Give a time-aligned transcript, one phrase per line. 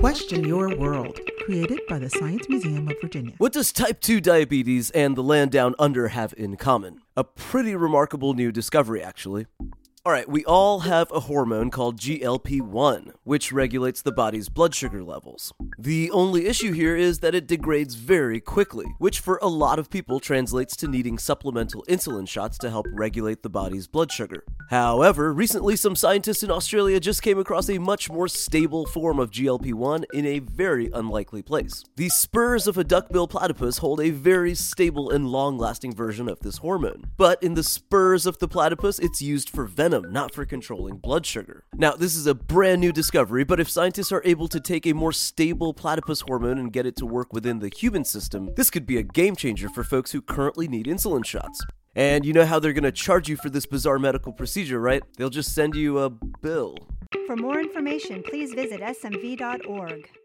[0.00, 3.34] Question Your World, created by the Science Museum of Virginia.
[3.38, 7.00] What does type 2 diabetes and the land down under have in common?
[7.16, 9.46] A pretty remarkable new discovery, actually.
[10.06, 15.02] Alright, we all have a hormone called GLP 1, which regulates the body's blood sugar
[15.02, 15.52] levels.
[15.78, 19.88] The only issue here is that it degrades very quickly, which for a lot of
[19.88, 24.44] people translates to needing supplemental insulin shots to help regulate the body's blood sugar.
[24.70, 29.30] However, recently some scientists in Australia just came across a much more stable form of
[29.30, 31.84] GLP 1 in a very unlikely place.
[31.96, 36.40] The spurs of a duckbill platypus hold a very stable and long lasting version of
[36.40, 37.04] this hormone.
[37.16, 41.26] But in the spurs of the platypus, it's used for venom not for controlling blood
[41.26, 41.64] sugar.
[41.74, 44.92] Now, this is a brand new discovery, but if scientists are able to take a
[44.92, 48.86] more stable platypus hormone and get it to work within the human system, this could
[48.86, 51.60] be a game changer for folks who currently need insulin shots.
[51.96, 55.02] And you know how they're going to charge you for this bizarre medical procedure, right?
[55.16, 56.76] They'll just send you a bill.
[57.26, 60.10] For more information, please visit smv.org.